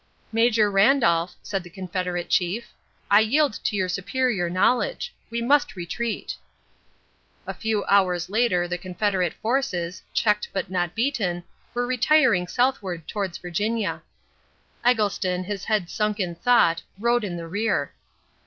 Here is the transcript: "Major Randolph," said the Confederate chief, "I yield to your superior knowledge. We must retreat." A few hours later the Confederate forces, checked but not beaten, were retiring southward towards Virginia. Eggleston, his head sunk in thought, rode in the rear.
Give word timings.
"Major 0.31 0.71
Randolph," 0.71 1.35
said 1.43 1.61
the 1.61 1.69
Confederate 1.69 2.27
chief, 2.27 2.73
"I 3.11 3.19
yield 3.19 3.53
to 3.63 3.75
your 3.75 3.87
superior 3.87 4.49
knowledge. 4.49 5.13
We 5.29 5.43
must 5.43 5.75
retreat." 5.75 6.35
A 7.45 7.53
few 7.53 7.85
hours 7.85 8.27
later 8.27 8.67
the 8.67 8.79
Confederate 8.79 9.35
forces, 9.43 10.01
checked 10.11 10.49
but 10.53 10.71
not 10.71 10.95
beaten, 10.95 11.43
were 11.75 11.85
retiring 11.85 12.47
southward 12.47 13.07
towards 13.07 13.37
Virginia. 13.37 14.01
Eggleston, 14.83 15.43
his 15.43 15.65
head 15.65 15.87
sunk 15.87 16.19
in 16.19 16.33
thought, 16.33 16.81
rode 16.97 17.23
in 17.23 17.37
the 17.37 17.47
rear. 17.47 17.93